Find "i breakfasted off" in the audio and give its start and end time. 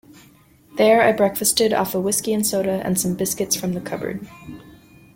1.03-1.93